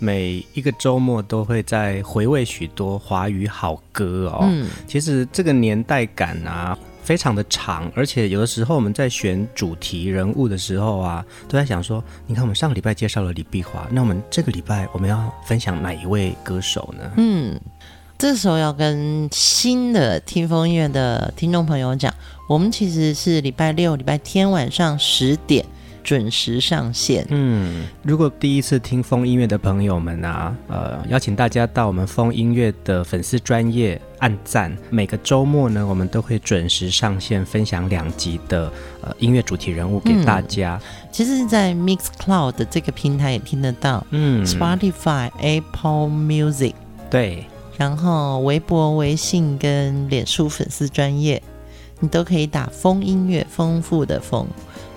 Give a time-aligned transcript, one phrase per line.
[0.00, 4.40] 每一个周末都会在回味许多华语好歌哦。
[4.50, 17.12] 嗯，其实这个年代感啊，非常的长，而且有的时候我们在选主题人物的时候啊，都在想说，你看我们上个礼拜介绍了李碧华，那我们这个礼拜我们要分享哪一位歌手呢？
[17.18, 17.60] 嗯，
[18.18, 22.12] 这时候要跟新的听风音乐的听众朋友讲，
[22.48, 25.64] 我们其实是礼拜六、礼拜天晚上十点。
[26.10, 27.24] 准时上线。
[27.28, 34.76] 嗯，如果第一次听风音乐的朋友们啊，呃，邀请大家到我们风音乐的粉丝专业按赞。
[34.90, 40.80] 每个周末呢，我们都会准时上线，分享两集的呃音乐主题人物给大家。
[40.82, 44.04] 嗯、其实，在 Mixcloud 的这个平台也听得到。
[44.10, 46.74] 嗯，Spotify、Apple Music。
[47.08, 47.44] 对。
[47.78, 51.40] 然后，微博、微信跟脸书粉丝专业，
[52.00, 54.44] 你都可以打“风音乐”，丰富的“丰”。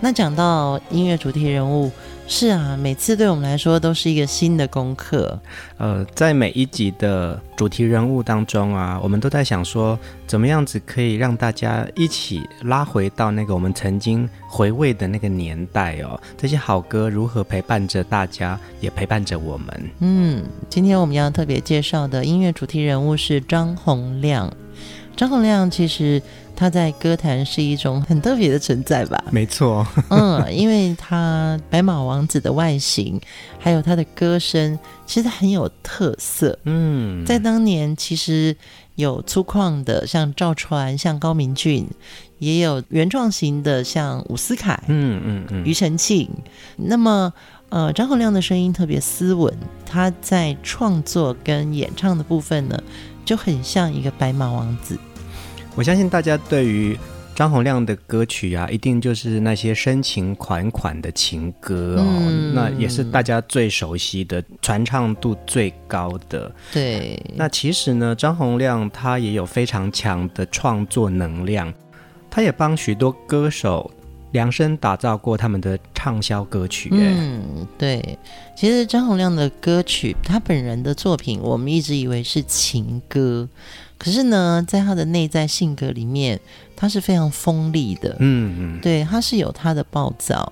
[0.04, 1.90] 那讲到音乐主题人物，
[2.28, 5.40] 是啊，每次对我们来说都是一个新的功课。
[5.78, 16.20] 呃，在每一集的主题人物当中啊，我们都在想说，怎么样子可以让大家一起拉回到那个我们曾经回味的那个年代哦。
[16.38, 19.90] 这些好歌如何陪伴着大家，也陪伴着我们。
[20.00, 24.54] 嗯，今天我们要特别介绍的音乐主题人物是张洪亮。
[25.16, 26.22] 张洪亮其实。
[26.56, 29.24] 他在歌坛是一种很特别的存在吧？
[29.32, 33.20] 没错， 嗯，因为他白马王子的外形，
[33.60, 36.58] 还有他的歌声，其实很有特色。
[36.66, 38.56] 嗯，在当年其实
[38.96, 41.88] 有粗犷的，像赵传，像高明俊，
[42.38, 46.30] 也有原创型的，像伍思凯，嗯嗯嗯，庾澄庆。
[46.78, 47.34] 那么，
[47.70, 49.52] 呃，张洪亮的声音特别斯文，
[49.86, 52.82] 他在创作跟演唱的部分呢，
[53.26, 54.98] 就很像一个白马王子。
[55.76, 56.98] 我相信大家对于
[57.36, 66.54] 张洪量的歌曲啊，一定就是那些深情款款的情歌哦，嗯、那也是大家最熟悉的、传唱度最高的。
[66.72, 71.74] 对，那其实呢，张洪量他也有非常强的创作能量，
[72.30, 73.90] 他也帮许多歌手
[74.34, 76.90] 量身打造过他们的畅销歌曲。
[76.92, 78.20] 嗯，对，
[78.56, 83.48] 其实张洪量的歌曲，他本人的作品，我们一直以为是情歌。
[83.98, 86.38] 可是呢，在他的内在性格里面，
[86.76, 88.18] 他是非常锋利的。
[88.20, 90.52] 嗯嗯，对，他是有他的暴躁。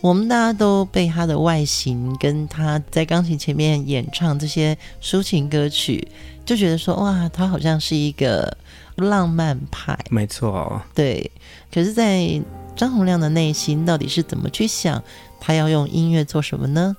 [0.00, 6.06] 我们大家都被他的外形跟他在钢琴前面演唱这些抒情歌曲，
[6.44, 8.56] 就觉得说哇，他好像是一个
[8.96, 9.98] 浪漫派。
[10.10, 11.30] 没错，对。
[11.72, 12.40] 可是，在
[12.74, 15.02] 张洪亮的内心到底是怎么去想？
[15.40, 16.96] 他要用音乐做什么呢？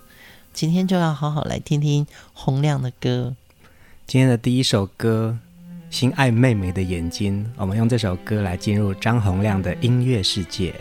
[0.53, 3.35] 今天就要好好来听听洪亮的歌。
[4.06, 5.38] 今天的第一首歌。
[5.89, 10.73] 心爱妹妹的眼睛，我们用这首歌来进入张洪亮的音乐世界。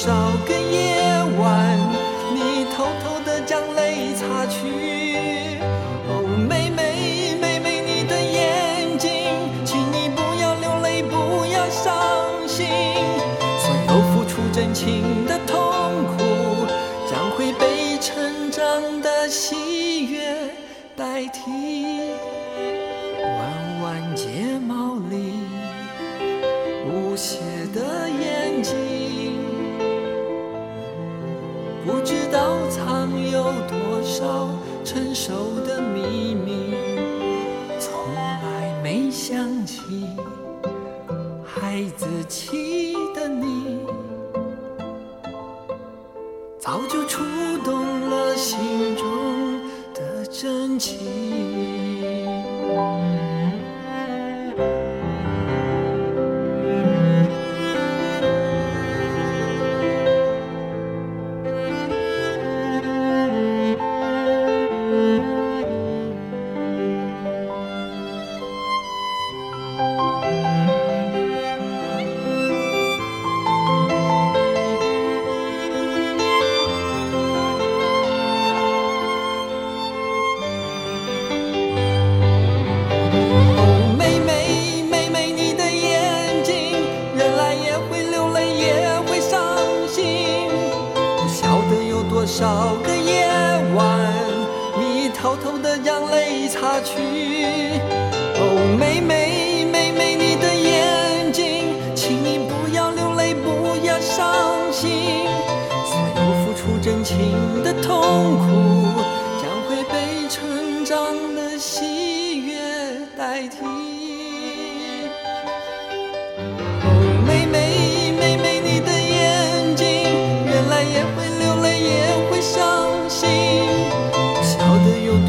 [0.00, 0.14] 少
[0.46, 0.94] 个夜
[1.40, 1.76] 晚
[2.32, 5.58] 你偷偷的将泪擦去。
[6.06, 9.10] 哦妹妹妹妹你的眼睛
[9.64, 12.68] 请你不要流泪不要伤心。
[13.58, 15.02] 所有付出真情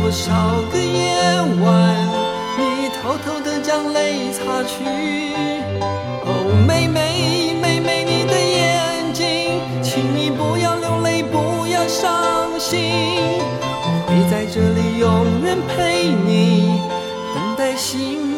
[0.10, 0.34] 多少
[0.72, 1.14] 个夜
[1.62, 1.96] 晚，
[2.58, 4.84] 你偷偷的将泪擦去。
[6.26, 12.92] 哦，妹妹妹妹，你的眼睛，请你不要流泪，不要伤心，
[13.62, 16.82] 我会在这里永远陪你，
[17.36, 18.29] 等待幸福。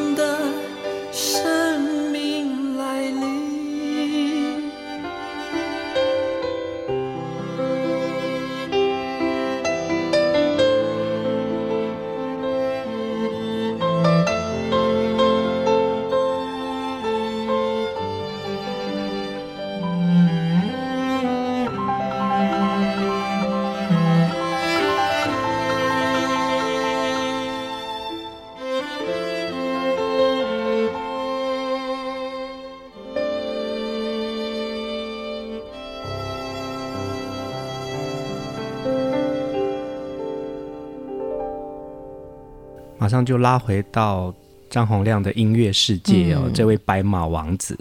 [43.01, 44.31] 马上就拉回到
[44.69, 47.75] 张洪亮的音乐世界哦，嗯、这位白马王子。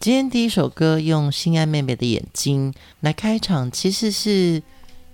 [0.00, 4.60] 今天第一首歌用《心爱妹妹的眼睛》来开场，其实是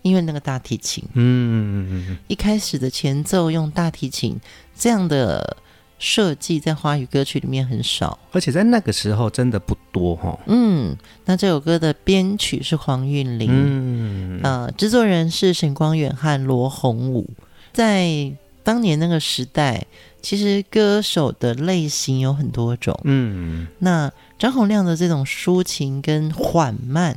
[0.00, 1.04] 因为那个大提琴。
[1.12, 4.40] 嗯，一开始的前奏用大提琴
[4.74, 5.58] 这样的
[5.98, 10.38] 设计，在华语歌曲里面很少，而且在那个时候真的不多哈、哦。
[10.46, 10.96] 嗯，
[11.26, 17.28] 那这首歌的编曲是黄韵玲，嗯，呃，制作人是沈光远和罗洪武，
[17.74, 18.32] 在。
[18.62, 19.84] 当年那个时代，
[20.20, 22.98] 其实歌手的类型有很多种。
[23.04, 27.16] 嗯，那张洪亮的这种抒情跟缓慢，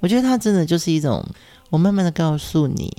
[0.00, 1.24] 我觉得他真的就是一种，
[1.70, 2.92] 我慢慢的告诉你，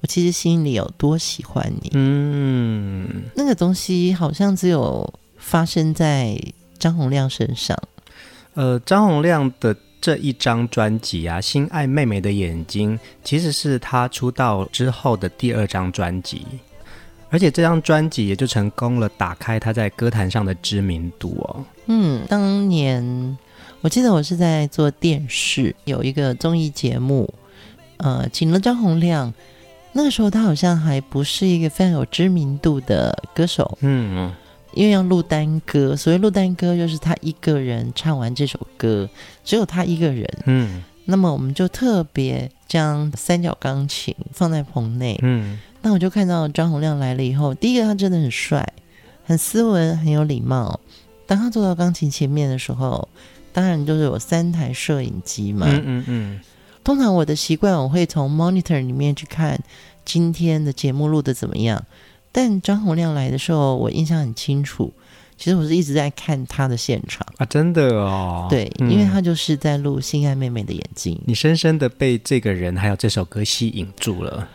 [0.00, 1.90] 我其实心里有多喜欢你。
[1.92, 6.40] 嗯，那个东西好像只有发生在
[6.78, 7.78] 张洪亮身上。
[8.54, 16.46] 呃，张洪亮的这一张专辑啊，《心爱妹妹的眼睛》，其实是他出道之后的第二张专辑。
[17.30, 21.64] 而且这张专辑也就成功了，打开他在歌坛上的知名度哦。
[21.86, 23.38] 嗯，当年
[23.80, 27.32] 我记得我是在做电视，有一个综艺节目，
[27.98, 29.32] 呃，请了张洪亮。
[29.92, 33.78] 那个时候他好像还不是一个非常有知名度的歌手。
[33.80, 34.32] 嗯，
[34.74, 39.08] 因为要录单歌，所谓录单歌就是他一个人唱完这首歌，
[39.44, 40.28] 只有他一个人。
[40.46, 45.18] 嗯，那么我们就特别将三角钢琴放在棚内。
[45.22, 45.58] 嗯。
[45.82, 48.72] 那我就看到张洪亮来了以后，第一个他真的很帅，
[49.24, 50.78] 很斯文，很有礼貌。
[51.26, 53.08] 当他坐到钢琴前面的时候，
[53.52, 55.66] 当然就是有三台摄影机嘛。
[55.68, 56.40] 嗯嗯嗯。
[56.82, 59.58] 通常我的习惯，我会从 monitor 里面去看
[60.04, 61.84] 今天的节目录的怎么样。
[62.32, 64.92] 但张洪亮来的时候，我印象很清楚。
[65.36, 68.46] 其实我是一直在看他的现场啊，真的哦。
[68.50, 71.14] 对，嗯、因为他就是在录《心爱妹妹的眼睛》。
[71.24, 74.46] 你深深的被这个人还有这首歌吸引住了。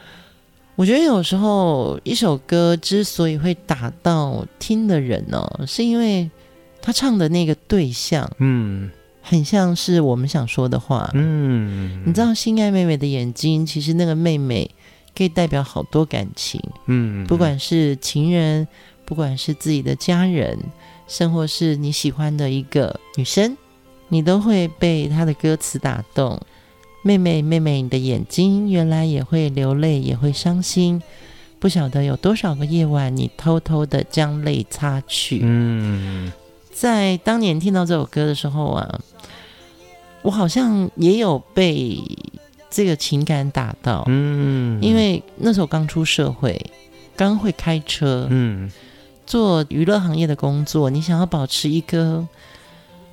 [0.76, 6.30] 我觉得有时候一首歌之所以会打到听的人呢、哦，是因为
[6.82, 8.92] 他唱的那个对象，嗯，
[9.22, 14.70] 很像是我们想说的话，嗯，你知道《心爱妹妹的眼睛》，其实那个妹妹
[15.16, 18.68] 可以代表好多感情，嗯，不管是情人，
[19.06, 20.60] 不管是自己的家人，
[21.08, 23.56] 甚或是你喜欢的一个女生，
[24.10, 26.38] 你都会被她的歌词打动。
[27.06, 31.00] 妹妹，妹妹，你的眼睛原来也会流泪，也会伤心。
[31.60, 35.42] 不晓得有多少个夜晚，你偷偷的将泪擦去。
[35.44, 36.32] 嗯，
[36.74, 39.00] 在当年听到这首歌的时候啊，
[40.24, 42.02] 我好像也有被
[42.72, 44.04] 这个情感打到。
[44.08, 46.60] 嗯，因为那时候刚出社会，
[47.16, 48.72] 刚会开车，嗯，
[49.28, 52.28] 做娱乐行业的工作，你想要保持一个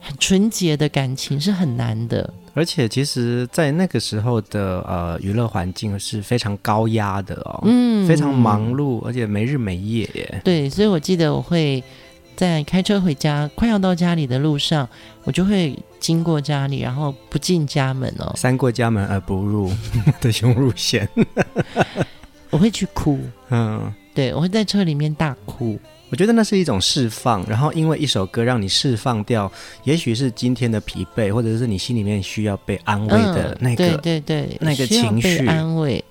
[0.00, 2.32] 很纯洁的感情是很难的。
[2.54, 10.40] 而且，其实，在那个时候的呃娱乐环境是非常高压的哦，嗯，非常忙碌，而且没日没夜耶。
[10.44, 11.82] 对，所以我记得我会
[12.36, 14.86] 在开车回家，快要到家里的路上，
[15.24, 19.72] 我就会经过家里，然后不进家门哦，三过家门而不入
[20.20, 21.08] 的凶入线，
[22.50, 23.18] 我会去哭，
[23.48, 25.78] 嗯，对，我会在车里面大哭。
[26.10, 29.50] 我觉得那是一种释放，然后因为一首歌让你释放掉，
[29.84, 36.04] 也许是今天的疲惫，或者是你心里面需要被安慰的那个，嗯、对对对，那个情绪被安慰。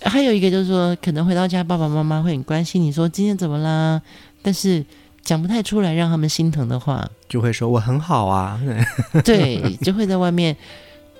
[0.00, 4.00] 还有一个就是说，可能回到家，爸爸妈妈会很关心你说今天怎么啦，
[4.42, 4.84] 但是
[5.22, 8.60] 讲不太出来让他们心疼的话，就会说我很好啊，
[9.24, 10.56] 对，就会在外面。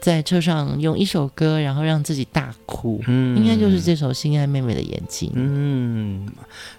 [0.03, 5.29] 在车上用一首歌，然后让自己大哭，嗯，应该就是这首《心爱妹妹的眼睛》。
[5.37, 6.29] 嗯，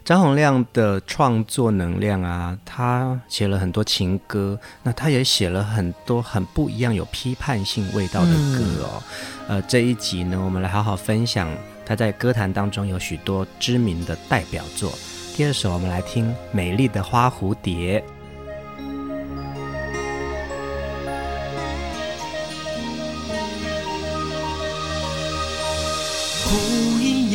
[0.04, 9.02] 张洪量的创作能量啊，他写了很多情歌，那他也写了很多很不一样、有批判性味道的歌哦。
[9.48, 11.50] 嗯、呃，这一集呢，我们来好好分享
[11.86, 14.92] 他在歌坛当中有许多知名的代表作。
[15.34, 18.04] 第二首，我们来听《美丽的花蝴蝶》。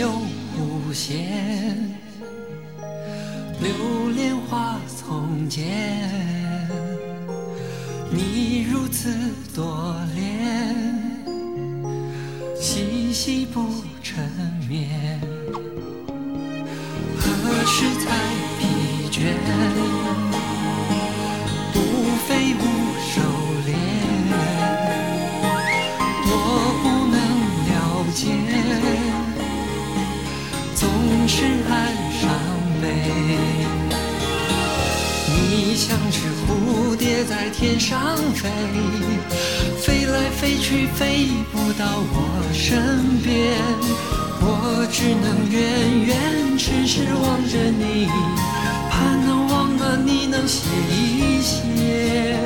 [0.08, 1.28] 忽隐又忽现，
[3.60, 5.66] 流连花丛间，
[8.10, 9.14] 你如此
[9.54, 10.74] 多恋，
[12.58, 13.60] 细细不
[14.02, 14.24] 成
[14.66, 15.20] 眠，
[17.18, 17.26] 何
[17.66, 18.16] 时才
[18.58, 18.64] 疲
[19.10, 19.36] 倦？
[21.74, 21.78] 不
[22.26, 22.64] 飞不
[31.38, 32.28] 是岸上
[32.82, 32.84] 悲，
[35.28, 38.50] 你像只蝴蝶在天上飞，
[39.80, 43.56] 飞来飞去飞不到我身边，
[44.40, 45.60] 我只能远
[46.06, 48.08] 远痴痴望着你，
[48.90, 52.36] 盼能忘了你能歇一歇。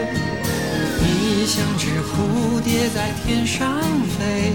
[1.00, 3.80] 你像只蝴蝶在天上
[4.18, 4.52] 飞。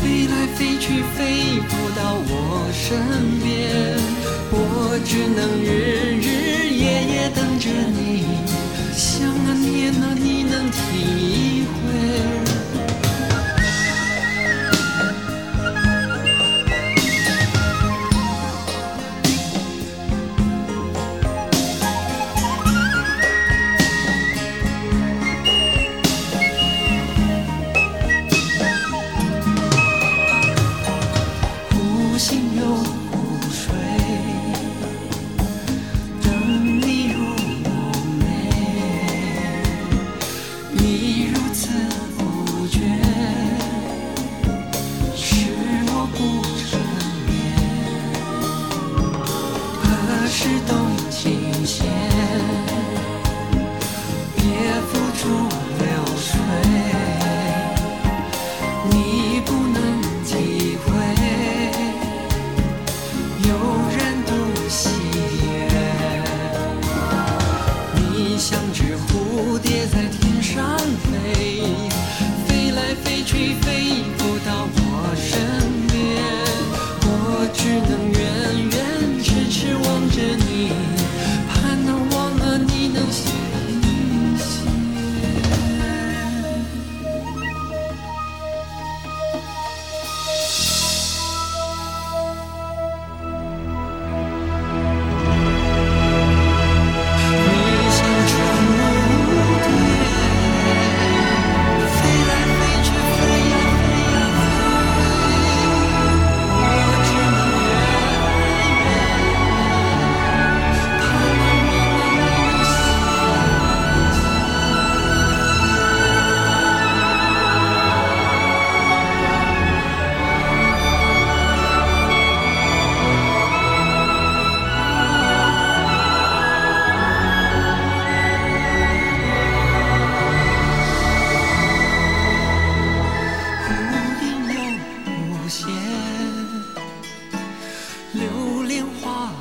[0.00, 2.96] 飞来飞去，飞不到我身
[3.42, 3.46] 边，
[4.50, 5.68] 我只能日
[6.16, 6.28] 日
[6.74, 8.24] 夜夜等着你，
[8.96, 12.49] 想啊念啊，你能体会。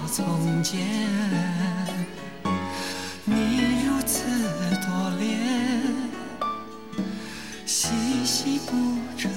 [0.09, 0.79] 花丛间，
[3.25, 4.25] 你如此
[4.81, 5.39] 多恋，
[7.63, 7.89] 细
[8.25, 8.71] 细不
[9.15, 9.29] 成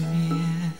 [0.00, 0.72] 眠。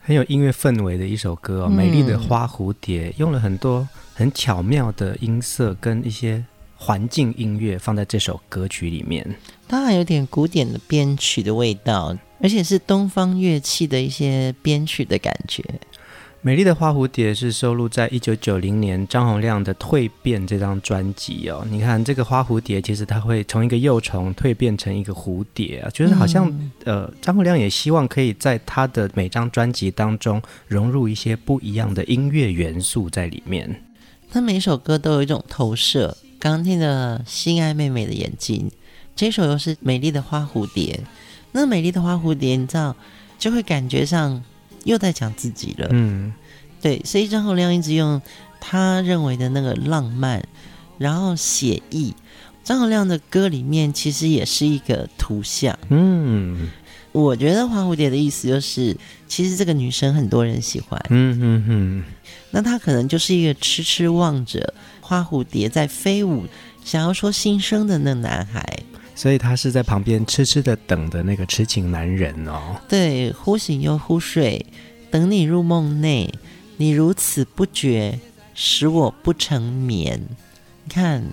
[0.00, 6.44] 很有音乐氛围的一首歌哦，《美丽的花蝴蝶》用了很多很巧妙的音色跟一些
[6.76, 9.26] 环境音乐放在这首歌曲里面，
[9.66, 15.64] 当然有点古典的编曲的味道，而且是东方乐器的一些编曲的感觉。
[16.40, 21.66] 美丽的花蝴蝶是收录在一九九零年张洪量的《蜕变》这张专辑哦。
[21.68, 33.82] 你看这个花蝴蝶，其实它会从一个幼虫蜕变成一个蝴蝶啊，就是好像、嗯、呃，张洪量也希望可以在他的每张专辑当中融入一些不一样的音乐元素在里面。
[34.30, 36.16] 他每首歌都有一种投射。
[36.38, 38.70] 刚刚听的《心爱妹妹的眼睛》，
[39.16, 41.00] 这首又是美丽的花蝴蝶。
[41.50, 42.94] 那美丽的花蝴蝶，你知道，
[43.40, 44.40] 就会感觉上
[44.84, 45.88] 又在讲自己了。
[45.90, 46.32] 嗯，
[46.80, 48.20] 对，所以张洪亮一直用
[48.60, 50.42] 他认为的那个浪漫，
[50.98, 52.14] 然后写意。
[52.64, 55.78] 张洪亮的歌里面其实也是一个图像。
[55.88, 56.68] 嗯，
[57.12, 61.02] 我觉得花蝴蝶的意思就是，其实这个女生很多人喜欢。
[61.08, 62.04] 嗯嗯嗯，
[62.50, 64.74] 那她可能就是一个痴痴望着。
[65.00, 66.44] 花蝴蝶在飞舞，
[66.84, 68.80] 想要说心声的那男孩，
[69.18, 72.76] 所以他是在旁边痴痴的等的那个痴情男人哦。
[72.88, 74.64] 对，忽醒又忽睡，
[75.10, 76.32] 等你入梦内，
[76.76, 78.16] 你如此不觉，
[78.54, 80.22] 使我不成眠。
[80.84, 81.24] 你看。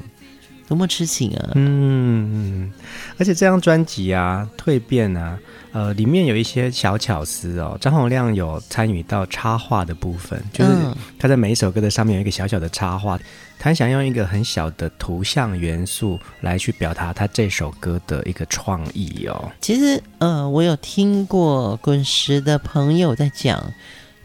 [0.68, 1.52] 多么痴情啊！
[1.56, 2.72] 嗯，
[3.18, 5.38] 而且这张专辑啊，《蜕变》啊，
[5.72, 7.78] 呃，里面有一些小巧思哦。
[7.80, 10.72] 张洪亮有参与到插画的部分，就是
[11.20, 13.20] 他在每一首歌的上面有一个小小的插画，
[13.60, 19.52] 他想用一个很小的图像元素来去表达他这首歌的一个创意哦。
[19.62, 23.72] 其实，呃，我有听过滚石的朋友在讲，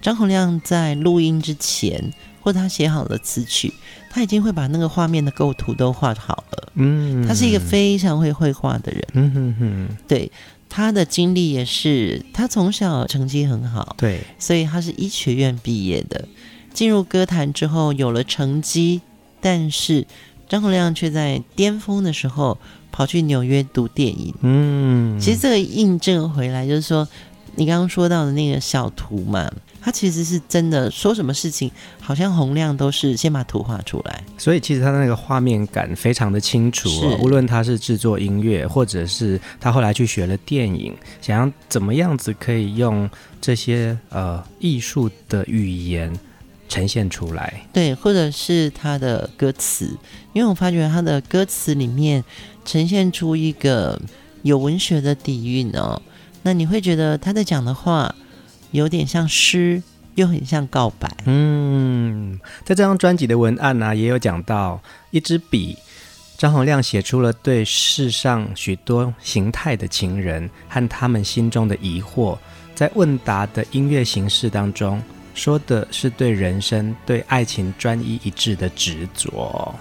[0.00, 2.12] 张洪亮在录音之前，
[2.50, 3.72] 或他写好了词曲。
[4.12, 6.72] 他已经会把那个画面的构图都画好了。
[6.74, 9.06] 嗯，他是一个非常会绘画的人。
[9.12, 10.32] 嗯哼哼，对，
[10.68, 13.94] 他的经历也是，他从小成绩很好。
[13.96, 16.26] 对，所以他是医学院毕业的。
[16.74, 19.00] 进入歌坛之后有了成绩，
[19.40, 20.04] 但是
[20.48, 22.58] 张洪亮却在巅峰的时候
[22.90, 24.34] 跑去纽约读电影。
[24.40, 27.06] 嗯，其实这个印证回来就是说，
[27.56, 29.50] 你刚刚说到的那个小图嘛。
[29.82, 31.70] 他其实是真的，说什么事情
[32.02, 37.18] 好像洪亮都是先把图画出来，所以其实他的那个画面感非常的清楚哦。
[37.22, 43.08] 无论他是制作音乐，或者是他后来去学了电影，想要怎么样子可以用
[43.40, 46.12] 这些呃艺术的语言
[46.68, 49.96] 呈现出来，对，或者是他的歌词，
[50.34, 52.22] 因为我发觉他的歌词里面
[52.66, 53.98] 呈现出一个
[54.42, 56.02] 有文学的底蕴哦，
[56.42, 58.14] 那你会觉得他在讲的话。
[58.72, 59.82] 有点像诗，
[60.14, 61.10] 又很像告白。
[61.24, 65.76] 嗯，在这张专辑的文案呢、也有讲到一支笔，
[66.38, 72.38] 张洪亮写出了对世上许多形态的情人和他们心中的疑惑，
[72.72, 75.02] 在问答的音乐形式当中，
[75.34, 79.74] 说的是对人生、对爱情专一一致的执着。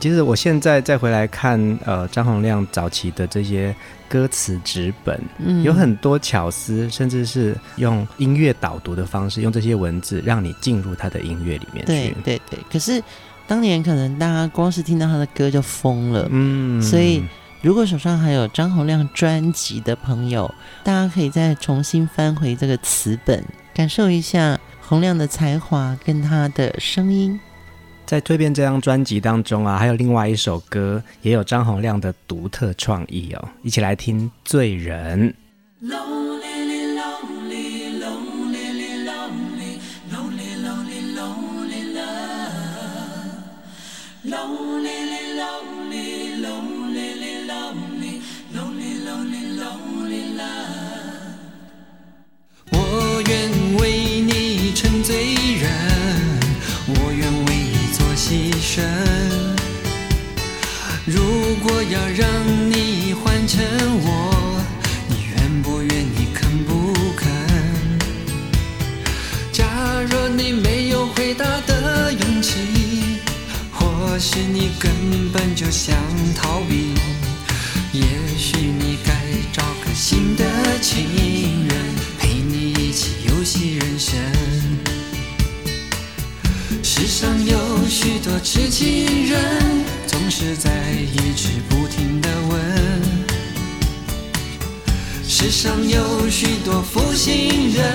[0.00, 3.74] 其实我现在再回来看，呃，张洪亮早期的这些
[4.08, 11.92] 歌词纸本，嗯，有很多巧思，甚至是用音乐导读的方式，用这些文字让你进入他的音乐里面去。
[11.92, 12.58] 对对对。
[12.70, 13.02] 可是
[13.46, 16.80] 当年可能大家光是听到他的歌就疯了，嗯。
[16.82, 17.22] 所以
[17.60, 20.52] 如果手上还有张洪亮专辑的朋友，
[20.84, 27.38] 大家可以再重新翻回这个词本，感受一下洪亮的才华跟他的声音。
[28.08, 35.28] 在《蜕变》这张专辑当中啊，还有另外一首歌，也有张洪量的独特创意哦，一起来听《醉人》。
[61.04, 63.62] 如果要让你换成
[64.04, 64.60] 我，
[65.08, 67.28] 你愿不愿意，肯不肯？
[69.52, 69.64] 假
[70.10, 73.20] 若你没有回答的勇气，
[73.72, 74.90] 或许你根
[75.32, 75.94] 本就想
[76.34, 76.94] 逃避。
[77.92, 78.02] 也
[78.36, 78.87] 许你
[88.28, 89.40] 多痴情人。
[90.06, 92.60] 总是在一直不停的问，
[95.26, 97.86] 世上有许多负心人，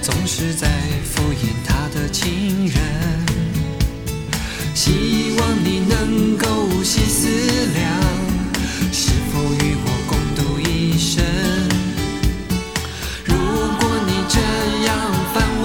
[0.00, 0.66] 总是在
[1.04, 2.78] 敷衍他的情人。
[4.74, 7.28] 希望你能够细思
[7.74, 7.84] 量，
[8.90, 11.22] 是否与我共度一生。
[13.24, 14.40] 如果你这
[14.86, 14.96] 样
[15.34, 15.64] 反问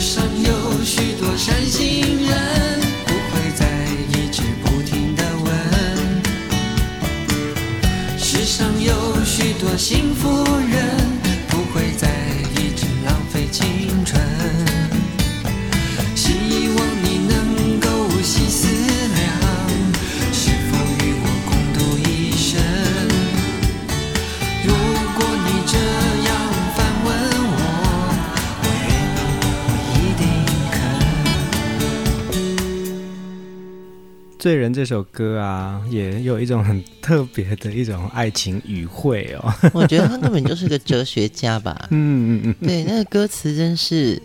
[0.00, 3.66] 世上有许多伤心人不会再
[4.12, 5.50] 一直不停的问。
[8.16, 8.92] 世上有
[9.24, 10.97] 许多幸福人。
[34.72, 39.52] 这首歌啊，也有一种很特别的一种爱情语汇哦。
[39.74, 41.88] 我觉得他根本就是个哲学家吧。
[41.92, 42.66] 嗯嗯嗯。
[42.66, 44.22] 对，那个歌词真是，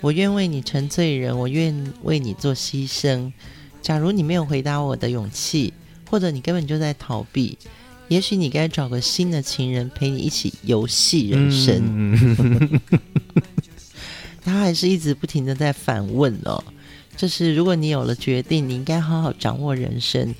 [0.00, 3.32] 我愿为你成醉人，我愿为你做牺牲。
[3.82, 5.72] 假如你没有回答我的勇气，
[6.08, 7.58] 或者你根本就在逃避，
[8.08, 11.82] 也许你该找个新的情人陪你一起游戏人生。
[11.86, 12.80] 嗯、
[14.44, 16.62] 他还是一直不停的在反问哦。
[17.18, 20.32] 就是如果你有了决定，你应该好好掌握人生，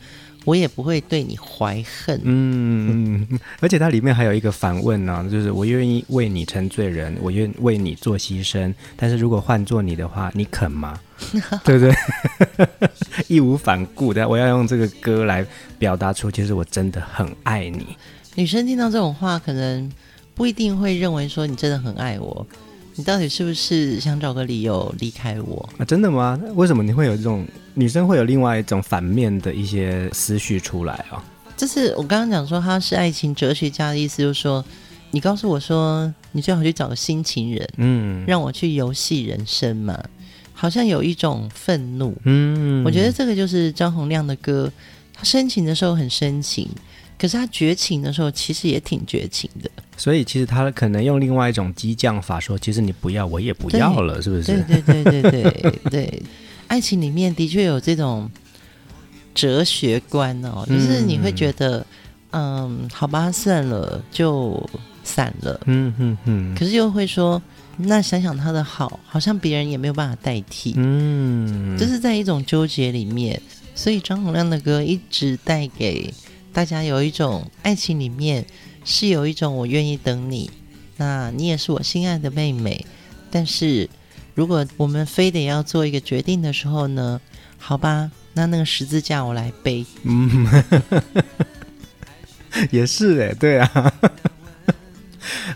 [0.44, 2.20] 我也不会对你怀恨。
[2.22, 3.26] 嗯，
[3.60, 10.98] 而且它里面还有一个反问呢、啊，就是我愿意为你成罪人，我愿为你做牺牲，但是如果换做你的话，你肯吗？
[11.64, 11.92] 对不对？
[13.26, 15.44] 义无反顾的，我要用这个歌来
[15.80, 17.84] 表达出，其实我真的很爱你。
[18.36, 19.90] 女生听到这种话，可能
[20.36, 22.46] 不一定会认为说你真的很爱我。
[22.98, 25.84] 你到底是不是想找个理由离开我啊？
[25.84, 26.36] 真的吗？
[26.56, 31.22] 为什么你会有这种女生会有另外一种反面的一些思绪出来啊？
[31.56, 34.64] 就是我刚刚讲说他是爱情哲学家的意思，就是说
[35.12, 39.96] 你告诉我说你最好去找个新情人，嗯，让我去游戏人生嘛，
[40.52, 44.68] 好像有一种愤怒，嗯，我觉得这个就是张洪量的歌，
[45.14, 46.68] 他深情的时候很深情。
[47.18, 49.68] 可是他绝情的时候，其实也挺绝情的。
[49.96, 54.62] 所以其实他可能用另外一种激将法说，其实你不要，我也不要了，是不是？
[54.62, 55.72] 对对对对对。
[55.90, 56.22] 对，
[56.68, 58.30] 爱情里面的确有这种
[59.34, 61.84] 哲学观哦，就是你会觉得，
[62.30, 64.64] 嗯，嗯，好吧，算了，就
[65.02, 65.60] 散了。
[65.66, 66.54] 嗯嗯嗯。
[66.54, 67.42] 可是又会说，
[67.76, 70.74] 那想想他的好，好像别人也没有办法代替。
[70.76, 73.42] 嗯，就是在一种纠结里面，
[73.74, 76.14] 所以张洪亮的歌一直带给。
[76.58, 78.44] 大家有一种爱情里面
[78.84, 80.50] 是有一种我愿意等你，
[80.96, 82.84] 那你也是我心爱的妹妹。
[83.30, 83.88] 但是
[84.34, 87.20] 如果我们非得要做一个决定的时候呢？
[87.58, 89.86] 好吧，那那个十字架我来背。
[90.02, 90.48] 嗯，
[92.72, 93.92] 也是哎，对啊，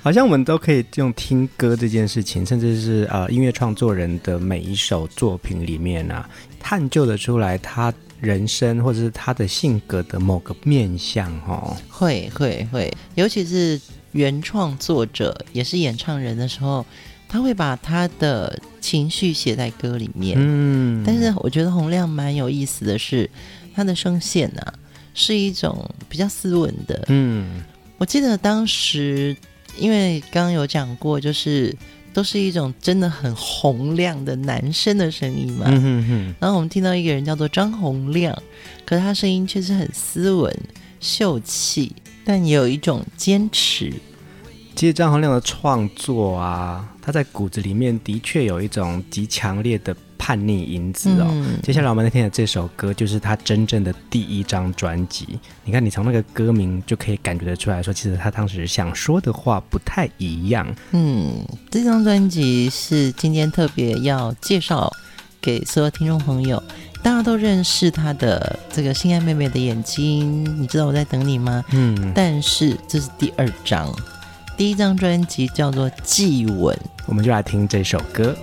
[0.05, 11.77] 好像我们都可以用听歌这件事情，甚至是呃音乐创作人的每一首作品里面啊，探究的出来他人生或者是他的性格的某个面相哦。
[11.91, 13.79] 会会会，尤其是
[14.13, 16.87] 原创作者也是演唱人的时候。
[17.29, 23.31] 他会把他的情绪写在歌里面，嗯，但是我觉得洪亮蛮有意思的是，
[23.75, 24.75] 他的声线呢、啊、
[25.15, 27.63] 是一种比较斯文的，嗯，
[27.97, 29.35] 我记得当时
[29.79, 31.75] 因为刚刚有讲过，就是
[32.13, 38.37] 都是一种真的很洪亮的男生的声音嘛，嗯哼哼，然后我们听到一个人叫做张洪亮，
[38.85, 40.55] 可是他声音却是很斯文
[41.01, 41.95] 秀气，
[42.25, 43.93] 但也有一种坚持。
[44.75, 51.27] 其实张洪亮的创作啊，他在骨子里面的确有一种极强烈的叛逆因子哦。
[51.33, 55.27] 嗯、接下来我们来听的这首歌，就是他真正的第一张专辑。
[55.65, 60.65] 你看，你从那个歌名就可以感觉得出来说，其实他当时想说的话不太一样。
[60.93, 64.89] 嗯，这张专辑是今天特别要介绍
[65.41, 66.63] 给所有听众朋友，
[67.03, 70.45] 大家都认识他的这个心爱妹妹的眼睛。
[70.63, 71.65] 你知道我在等你吗？
[71.73, 73.93] 嗯，但是这是第二张。
[74.57, 78.37] 第一张专辑叫做《祭吻》，我们就来听这首歌。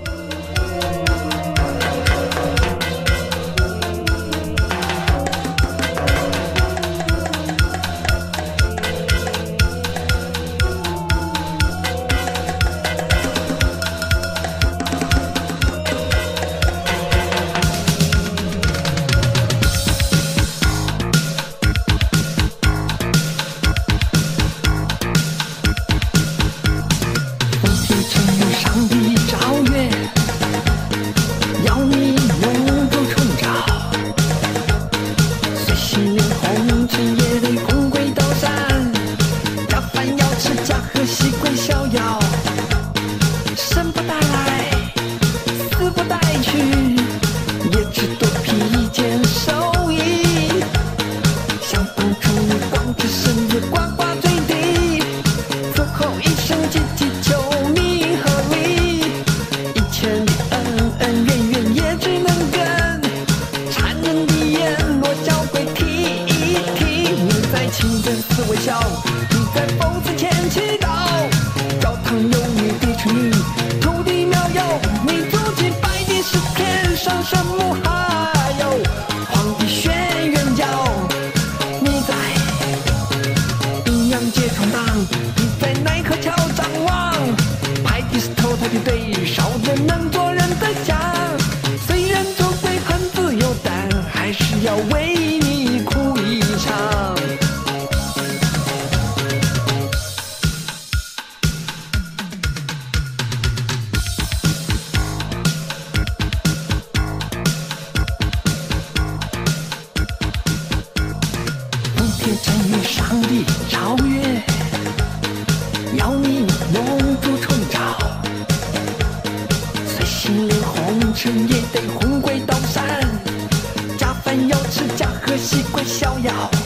[125.49, 126.58] 习惯逍遥。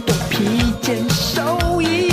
[0.00, 2.09] 的披肩，手一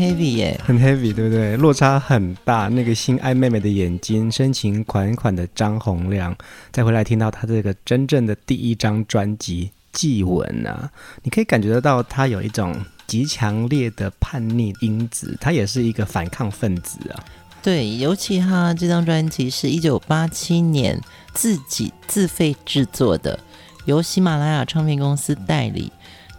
[0.00, 1.56] heavy 耶，很 heavy，对不对？
[1.58, 2.68] 落差很大。
[2.68, 6.34] 那个心爱妹妹的眼睛，深情款款的张洪亮，
[6.72, 10.90] 再回来听到他这个真正的第一张专辑《祭文》啊，
[11.22, 12.74] 你可以感觉得到他有一种
[13.06, 17.22] 极强烈的叛逆因子，他也是一个反抗分子啊。
[17.62, 20.98] 对，尤其他这张专辑是一九八七年
[21.34, 23.38] 自己自费制作的，
[23.84, 25.92] 由喜马拉雅唱片公司代理。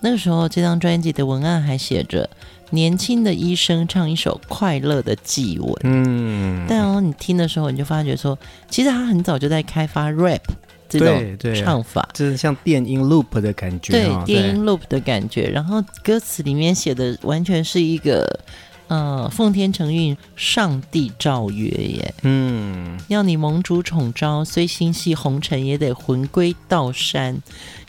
[0.04, 2.28] 那个时候，这张专辑的文案还写着。
[2.72, 8.38] 年轻的医生唱一首快乐的祭文，嗯，但哦，你听的时候你就发觉说，
[8.70, 10.42] 其实他很早就在开发 rap
[10.90, 15.50] 这种唱法，就是像电音 loop 的感觉，对，电音 loop 的感觉。
[15.50, 18.40] 然后歌词里面写的完全是一个，
[18.88, 27.42] 呃，奉天承运，上帝诏曰耶，嗯，要你盟主宠召，虽心系红尘，也得魂归道山。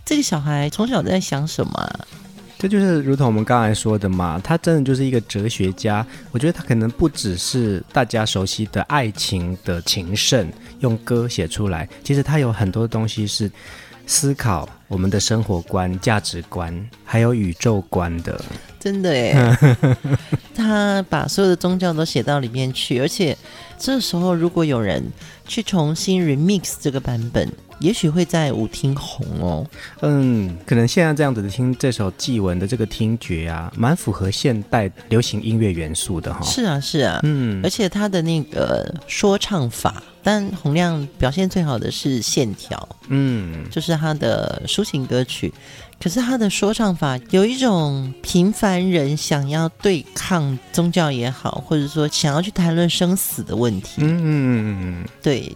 [0.05, 1.91] 这个小孩从小在想什么？
[2.63, 6.07] 这就是如同我们刚才说的嘛，他真的就是一个哲学家。
[6.31, 10.49] 我觉得他可能不只是大家熟悉的爱情的情圣，
[10.79, 11.89] 用歌写出来。
[12.05, 13.51] 其实他有很多东西是
[14.07, 18.41] 思考我们的生活观、价值观，还有宇宙观的。
[18.79, 19.35] 真的耶，
[20.55, 23.01] 他把所有的宗教都写到里面去。
[23.01, 23.37] 而且
[23.77, 25.03] 这时候，如果有人
[25.49, 27.51] 去重新 remix 这个版本。
[27.83, 29.67] 也许会在舞厅红哦。
[30.01, 36.45] 嗯，可能现在这样子的听这首祭文的这个听觉啊，蛮符合现代流行音乐元素的哈、哦。
[36.45, 45.53] 是啊，是啊，嗯，而且他的那个说唱法，但洪亮表现最好的是线条，嗯，就是他的抒情歌曲。
[46.01, 53.99] 可是他的说唱法有一种平凡人想要对抗宗教也好，或者说想要去谈论生死的问题。
[53.99, 55.55] 嗯嗯嗯，对。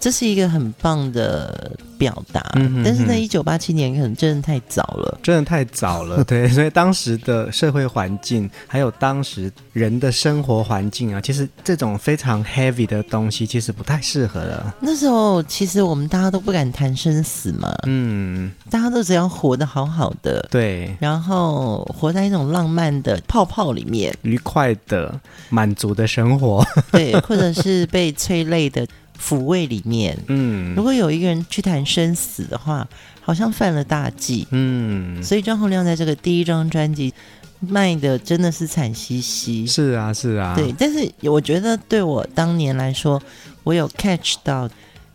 [0.00, 6.22] 这是一个很棒的表达，嗯、哼哼，但是在一九八七年可能真的太早了，真的太早了。
[6.28, 14.74] 对，所以当时的社会环境，还有当时人的生活环境啊，其实这种非常 heavy 的东西，其实不太适合了。
[14.80, 28.86] 那时候其实我们大家都不敢谈生死嘛，嗯，大家都只要活得好好的，对，然后活在一种浪漫的泡泡里面，愉快的、满足的生活， 对，或者是被催泪的。
[29.20, 32.88] 抚慰里面，嗯，如果有一个人去谈生死的话，
[33.20, 37.12] 好像犯了大忌，嗯，所以张洪量在这个第一张专辑
[37.60, 43.20] 卖的真的是惨兮兮，是啊，是啊，对，但是我觉得对我当年来说，
[43.64, 44.68] 我有 catch 到。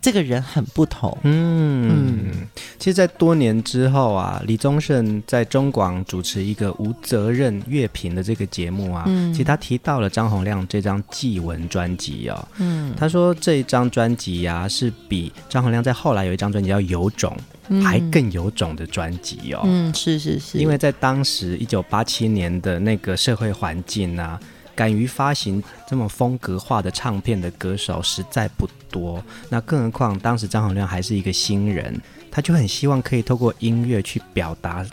[0.04, 1.88] 这个人很不同，嗯。
[1.88, 2.46] 嗯，
[2.78, 17.34] 其实，在多年之后啊，李宗盛在中广主持一个无责任乐评的这个节目啊，嗯，其实他提到了张洪亮这张祭文专辑哦，嗯，他说这一张专辑呀、啊，是比张洪亮在后来有一张专辑叫《有种》
[17.82, 24.38] 还更有种的专辑哦，嗯，是是是，因为在当时一九八七年的那个社会环境啊。
[24.74, 32.00] 敢于发行这么风格化的唱片的歌手实在不多，那更何况当时张洪量还是一个新人，
[32.30, 34.84] 他就很希望可以透过音乐去表达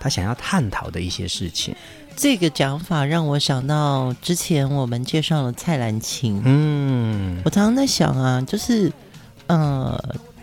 [0.00, 1.74] 他想要探讨的一些事情。
[2.16, 8.92] 这个讲法让我想到之前我们介绍了蔡澜情，嗯，我常常在想啊，就是
[9.46, 9.96] 呃，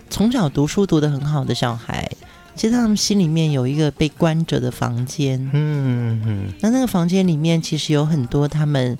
[0.09, 2.09] 从小读书读得很好的小孩。
[2.55, 8.97] 其实他们心里面有一个被关着的房间，嗯嗯，那那个房间里面其实有很多他们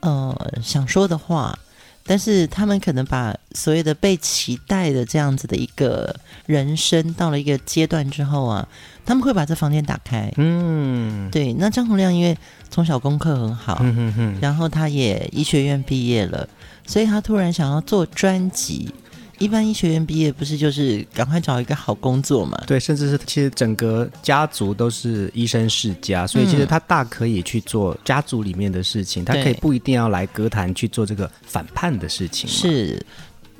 [0.00, 1.58] 呃想说的话，
[2.04, 6.14] 但是他们可能把所谓的被期待的这样子的一个
[6.46, 8.66] 人生到了一个阶段之后啊，
[9.04, 11.52] 他们会把这房间打开，嗯，对。
[11.54, 12.38] 那张洪亮因为
[12.70, 16.48] 从小功课很好，嗯哼哼，然后他也医学院毕业了，
[16.86, 18.94] 所以他突然想要做专辑。
[19.38, 22.58] 一般医学院毕业不是就是赶快找一个好工作嘛？
[22.66, 32.48] 对，甚至是其实整个家族都是医生世家，所以其实他大可以去做家族里面的事情，嗯、他可以不一定要来歌坛去做这个反叛的事情。
[32.48, 33.04] 是，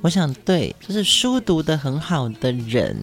[0.00, 2.96] 我想对，就是书读的很好的人，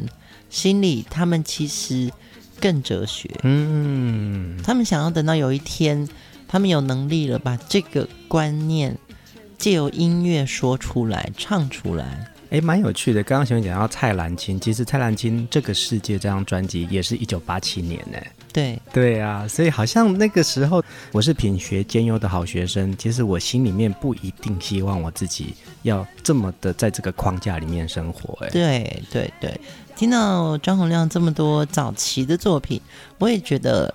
[0.49, 2.11] 心里他们其实
[2.59, 3.29] 更哲学。
[3.43, 6.09] 嗯，他们想要等到有一天，
[6.47, 8.97] 他们有能力了，把这个观念
[9.59, 12.27] 借由音乐说出来、唱出来。
[12.53, 13.23] 哎，蛮有趣的。
[13.23, 18.17] 刚刚前面讲到蔡澜清，其实蔡澜清这个世界这张专辑也是一九八七年呢。
[18.53, 28.37] 对对啊，所以好像那个时候我是品学兼优的好学生，其实我心里面不一定希望我自己要这么的在这个框架里面生活。
[28.45, 29.59] 哎，对对对，
[29.95, 32.79] 听到张洪亮这么多早期的作品，
[33.17, 33.91] 我也觉得。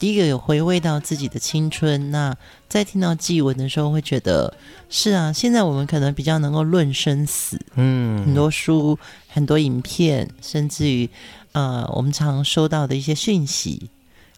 [0.00, 2.32] 第一个有回味到自己的青春，那
[2.68, 4.54] 在听到祭文的时候，会觉得
[4.90, 8.98] 是啊，现在我们可能比较能够论生死，嗯，很多书、
[9.28, 11.08] 很多影片，甚至于
[11.52, 13.90] 呃，我们常收到的一些讯息，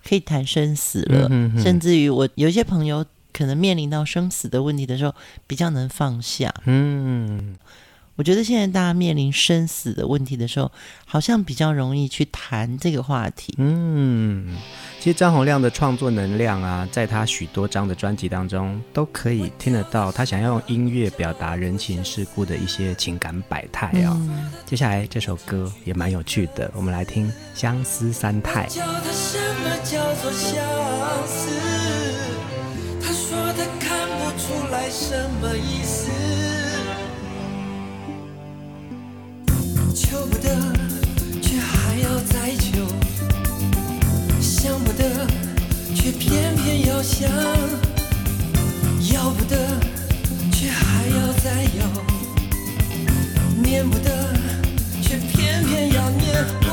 [0.08, 5.14] 可以谈生死了，嗯、哼哼甚至于我有一些朋友可能面临到生死的问题的时候，
[5.46, 7.56] 比较能放下，嗯。
[8.20, 10.70] 我觉得现在大家面临生死的问题的时候，
[11.06, 13.54] 好像比较容易去谈这个话题。
[13.56, 14.58] 嗯，
[14.98, 24.16] 其实张洪亮的创作能量啊，在他许多张的专辑当中都可以听得到，他想要用音乐表达人情世故的一些情感百态啊、哦。
[24.20, 28.66] 嗯、接下来这首歌也蛮有趣的，我们来听《相思三态》。
[28.74, 30.62] 叫他什么叫做相
[31.26, 31.48] 思？
[33.00, 36.19] 他说他看不出来什么意思。
[40.26, 40.48] 不得，
[41.40, 42.86] 却还要再求；
[44.40, 45.26] 想不得，
[45.94, 47.30] 却偏偏要想；
[49.12, 49.56] 要不得，
[50.52, 51.86] 却还要再要；
[53.62, 54.10] 念不得，
[55.02, 56.69] 却偏偏要念。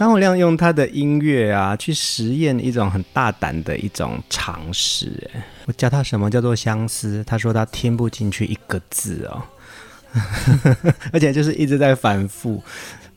[0.00, 5.12] 张洪亮用他的音乐啊，去实验一种很大胆的一种尝试。
[5.34, 9.42] 哎，我教他什么叫做相思，他说他听不进去一个字哦，
[11.12, 12.62] 而且就是一直在反复。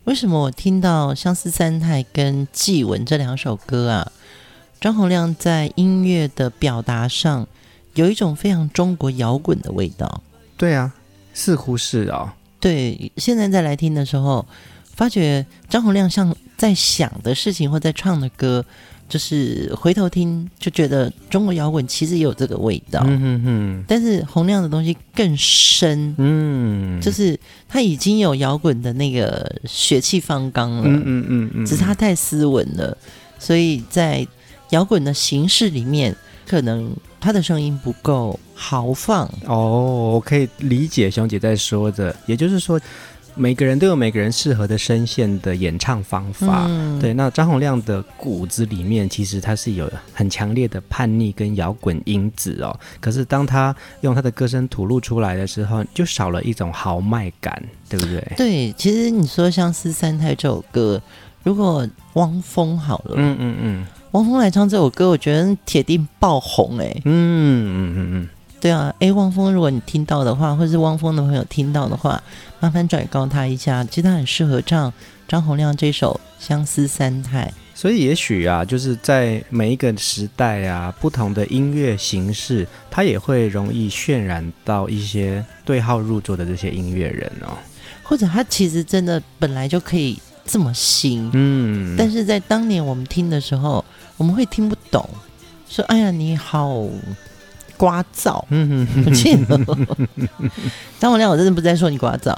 [0.03, 4.11] 为什么我听到《相思三太》跟《祭文》这两首歌啊？
[4.81, 7.47] 张洪亮在音乐的表达上
[7.93, 10.21] 有一种非常中国摇滚的味道。
[10.57, 10.91] 对啊，
[11.33, 12.29] 似乎是哦。
[12.59, 14.45] 对，现在再来听的时候，
[14.93, 18.63] 发觉张洪亮像在想的事情或在唱的歌，
[19.07, 23.01] 就是回头听就觉得中国摇滚其实也有这个味道。
[23.05, 23.83] 嗯哼哼。
[23.87, 30.83] 但是洪亮的东西更深，嗯，就是他已经有摇滚的那个血气方刚了。
[30.85, 31.65] 嗯嗯嗯嗯。
[31.65, 32.97] 只是他太斯文了，
[33.39, 34.27] 所以在。
[34.69, 36.15] 摇滚的形式里面，
[36.47, 36.91] 可能
[37.21, 40.13] 他的声音不够豪放哦。
[40.15, 42.81] 我可以理解熊姐在说的，也就是说，
[43.35, 46.65] 每个人都有每个人适合的声线的演唱方法。
[46.67, 52.77] 嗯、对，那张洪亮的骨子里面，其实他是有很强烈的叛逆跟摇滚因子哦。
[52.99, 58.33] 可是当他用他的歌声吐露出来的时候，就少了一种豪迈感，对不对？
[58.37, 61.01] 对，其实你说《像《四三太》这首歌，
[61.43, 63.85] 如果汪峰好了，嗯嗯嗯。
[64.11, 67.01] 汪峰来唱这首歌，我觉得铁定爆红哎、欸！
[67.03, 68.29] 嗯嗯嗯嗯，
[68.61, 72.21] 对啊，哎，汪峰，如果你听到的话，或是汪峰的朋友听到的话，
[72.63, 74.93] 麻烦转告他一下，其实他很适合唱
[75.27, 77.47] 张洪量这首《相思三太》。
[77.75, 87.51] 所以也许啊，就是在每一个时代啊，不同的音乐形式，它也会容易渲染到一些对号入座的这些音乐人哦，
[88.01, 93.83] 或者他其实真的本来就可以这么新，嗯，但是在当年我们听的时候。
[94.15, 95.09] 我们会听不懂，
[95.67, 96.69] 说：“哎呀，你好
[97.79, 99.57] 聒噪。”嗯哼，不记得。
[100.99, 102.37] 张洪亮，我真的不在说你聒噪。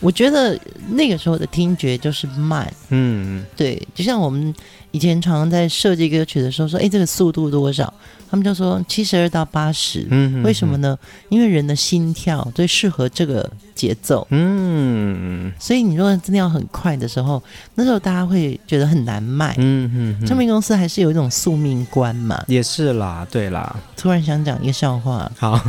[0.00, 0.58] 我觉得
[0.90, 2.70] 那个时候的听觉就是慢。
[2.90, 4.54] 嗯，对，就像我们
[4.90, 7.92] 以前常常在设计歌曲的时候说：“哎，这个速度多少？”
[8.30, 10.98] 他们就说七十二到八十，嗯，为什么呢？
[11.28, 17.40] 因为人的心跳最适合这个节奏，嗯，所以你如果真的要很快的时候，
[17.76, 23.76] 那时候大家会觉得很难卖，嗯嗯，唱片公司还是有一种宿命观嘛，也是啦，对啦。
[23.96, 25.60] 突然想讲一个笑话，好，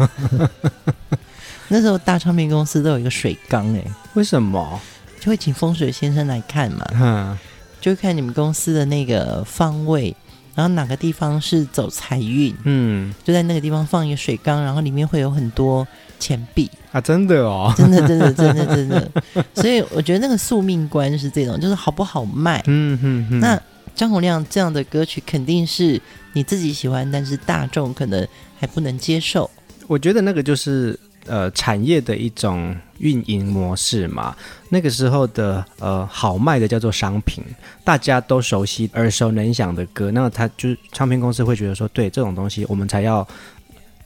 [1.68, 4.80] 那时候大唱片公司都有一个水缸，哎，为什么？
[5.20, 7.38] 就会请风水先生来看嘛，嗯，
[7.82, 10.16] 就看你们公司的那个方位。
[10.54, 12.56] 然后哪个地方是走财运？
[12.64, 15.86] 嗯，就在那个地方放一个水缸，然后里面会有很多
[16.18, 17.02] 钱币啊！
[17.02, 19.12] 真的哦，真的，真的，真的，真的。
[19.54, 22.64] 所以我觉得那个宿命观是这种，就是好不好卖？
[22.68, 23.40] 嗯嗯嗯。
[23.42, 23.62] 那
[23.94, 26.02] 张洪亮这样的歌曲肯定是
[26.32, 28.26] 你自己喜欢，但是大众可能
[28.58, 29.52] 还不能接受。
[29.88, 30.98] 我觉得那个就是。
[31.26, 34.36] 呃，产业的一种运营模式嘛，
[34.70, 37.44] 那个时候的呃好卖的叫做商品，
[37.84, 43.28] 大家都熟悉、耳熟能详的歌，那他就是唱片公司会觉得说，对这种东西，我们才要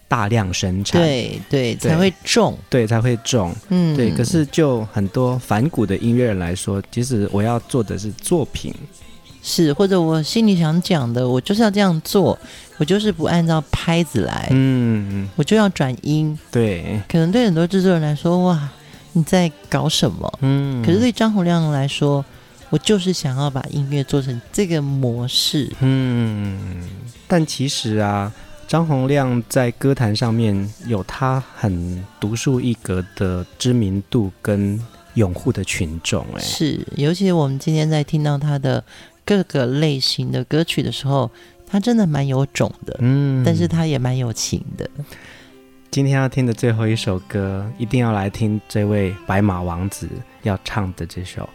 [0.08, 4.12] 大量生产，对对，才会重，对才会重，嗯，对。
[4.12, 8.74] 可是就很多反骨的音乐人来说，其实我要做的是作品。
[9.42, 12.38] 是，或者我心里想讲的，我就是要这样做，
[12.78, 18.70] 我就是不按照拍子来，嗯，我就要转音，对，可能对很多制作人来说，哇，
[19.14, 20.40] 你在搞什么？
[20.42, 22.24] 嗯，可是对张洪亮来说，
[22.70, 26.84] 我就是想要把音乐做成这个模式，嗯，
[27.26, 28.32] 但其实啊，
[28.68, 34.80] 张洪亮在歌坛上面有他很独树一格的知名度跟
[35.14, 38.84] 拥护的群众，哎，是，尤其我们今天在听到他的。
[39.30, 41.30] 各个类型的歌曲的时候，
[41.68, 44.90] 他真的蛮有种的，嗯，但是他也蛮有情的。
[45.92, 50.10] 今天要听的最后一首歌，一定要来听这位白马王子
[50.42, 51.48] 要唱的这首。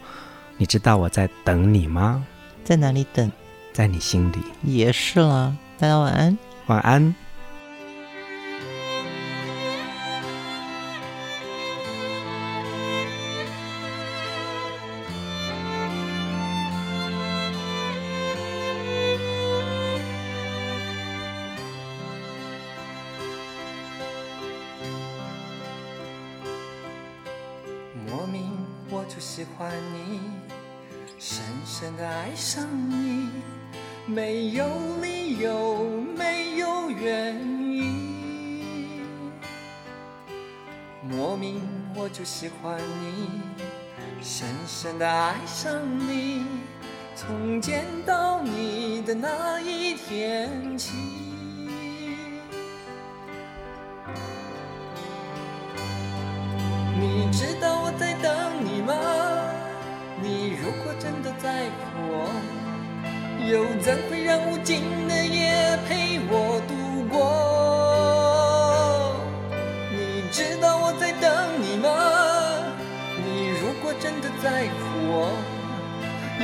[0.55, 2.25] 你知道我在等你吗？
[2.63, 3.29] 在哪里等？
[3.73, 4.37] 在你心里。
[4.63, 6.37] 也是啦，大家晚安。
[6.67, 7.13] 晚安。
[44.97, 46.45] 的爱上你，
[47.15, 50.91] 从见到你的那一天起，
[75.17, 75.31] 我，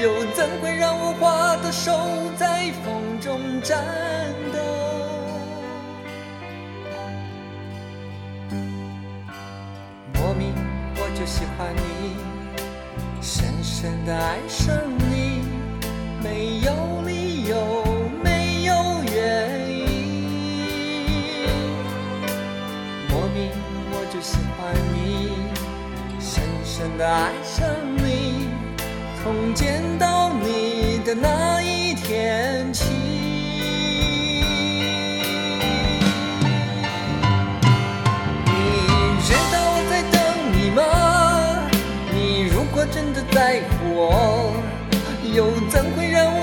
[0.02, 1.92] 又怎会让我花的手
[2.38, 3.84] 在风中颤
[4.54, 4.60] 抖？
[10.14, 10.54] 莫名
[10.96, 12.16] 我就喜欢你，
[13.22, 14.74] 深深的爱上
[15.10, 15.42] 你，
[16.24, 17.60] 没有理由，
[18.24, 18.74] 没有
[19.14, 19.14] 原
[19.68, 19.80] 因。
[23.10, 23.52] 莫名
[23.92, 24.60] 我就喜欢
[24.94, 24.98] 你，
[26.20, 27.68] 深深的爱上
[27.98, 28.01] 你，
[29.24, 32.86] 从见到你的那一天起。
[38.46, 38.52] 你
[39.22, 40.20] 知道我在等
[40.52, 40.82] 你吗？
[42.12, 44.54] 你如果真的在乎我，
[45.32, 46.41] 又怎会让我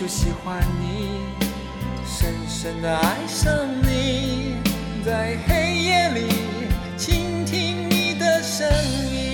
[0.00, 1.20] 就喜欢你，
[2.06, 4.56] 深深的爱上你，
[5.04, 6.26] 在黑夜里。
[6.96, 9.29] 倾听你，的声音